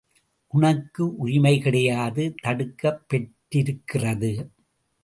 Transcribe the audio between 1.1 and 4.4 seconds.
உரிமைகிடையாது தடுக்கப் பெற்றிருக்கிறது.